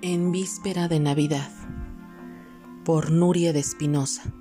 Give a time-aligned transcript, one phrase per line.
[0.00, 1.50] En víspera de Navidad
[2.84, 4.32] por Nuria de Espinosa.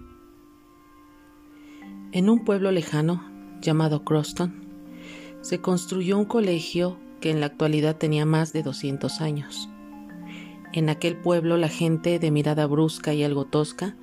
[2.12, 3.28] En un pueblo lejano
[3.60, 4.68] llamado Croston
[5.42, 9.68] se construyó un colegio que en la actualidad tenía más de 200 años.
[10.74, 13.98] En aquel pueblo la gente de mirada brusca y algo tosca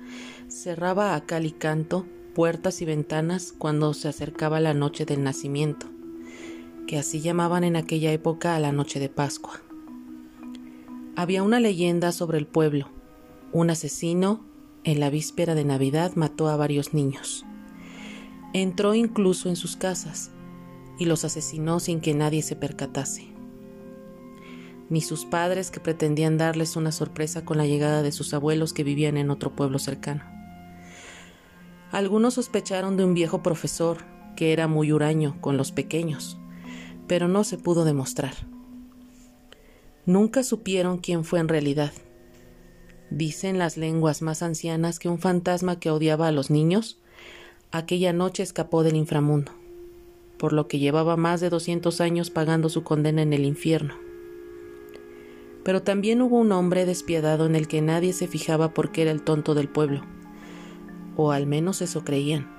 [0.49, 5.87] cerraba a cal y canto puertas y ventanas cuando se acercaba la noche del nacimiento,
[6.85, 9.61] que así llamaban en aquella época a la noche de Pascua.
[11.17, 12.89] Había una leyenda sobre el pueblo.
[13.53, 14.45] Un asesino,
[14.83, 17.45] en la víspera de Navidad, mató a varios niños.
[18.51, 20.31] Entró incluso en sus casas
[20.99, 23.33] y los asesinó sin que nadie se percatase.
[24.89, 28.83] Ni sus padres que pretendían darles una sorpresa con la llegada de sus abuelos que
[28.83, 30.23] vivían en otro pueblo cercano.
[31.91, 33.99] Algunos sospecharon de un viejo profesor
[34.35, 36.37] que era muy huraño con los pequeños,
[37.07, 38.33] pero no se pudo demostrar.
[40.05, 41.91] Nunca supieron quién fue en realidad.
[43.09, 46.99] Dicen las lenguas más ancianas que un fantasma que odiaba a los niños
[47.71, 49.51] aquella noche escapó del inframundo,
[50.37, 53.95] por lo que llevaba más de doscientos años pagando su condena en el infierno.
[55.63, 59.23] Pero también hubo un hombre despiadado en el que nadie se fijaba porque era el
[59.23, 60.01] tonto del pueblo,
[61.17, 62.53] o al menos eso creían.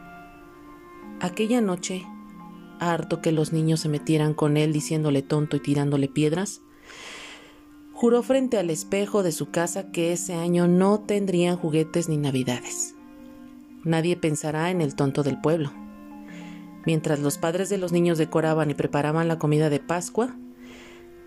[1.21, 2.05] Aquella noche,
[2.79, 6.61] harto que los niños se metieran con él diciéndole tonto y tirándole piedras,
[7.97, 12.95] Juró frente al espejo de su casa que ese año no tendrían juguetes ni navidades.
[13.85, 15.73] Nadie pensará en el tonto del pueblo.
[16.85, 20.37] Mientras los padres de los niños decoraban y preparaban la comida de Pascua,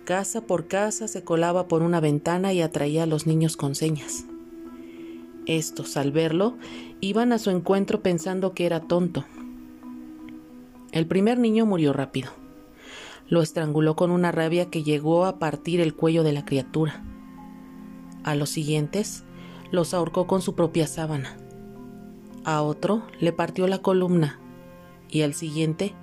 [0.04, 4.24] casa por casa se colaba por una ventana y atraía a los niños con señas.
[5.46, 6.56] Estos, al verlo,
[7.00, 9.24] iban a su encuentro pensando que era tonto.
[10.92, 12.39] El primer niño murió rápido.
[13.30, 17.04] Lo estranguló con una rabia que llegó a partir el cuello de la criatura.
[18.24, 19.24] A los siguientes
[19.70, 21.36] los ahorcó con su propia sábana.
[22.44, 24.40] A otro le partió la columna
[25.08, 25.94] y al siguiente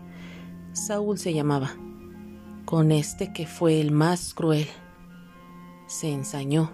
[0.72, 1.76] Saúl se llamaba.
[2.64, 4.68] Con este que fue el más cruel.
[5.88, 6.72] Se ensañó,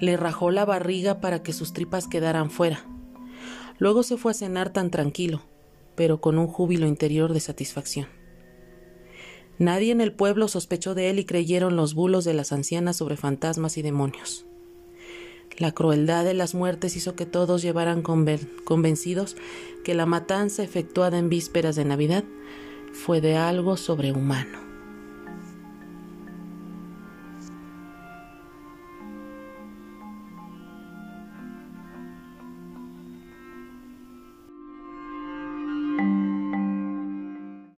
[0.00, 2.84] le rajó la barriga para que sus tripas quedaran fuera.
[3.78, 5.42] Luego se fue a cenar tan tranquilo,
[5.96, 8.06] pero con un júbilo interior de satisfacción.
[9.58, 13.16] Nadie en el pueblo sospechó de él y creyeron los bulos de las ancianas sobre
[13.16, 14.46] fantasmas y demonios.
[15.58, 19.36] La crueldad de las muertes hizo que todos llevaran convencidos
[19.84, 22.24] que la matanza efectuada en vísperas de Navidad
[22.92, 24.63] fue de algo sobrehumano.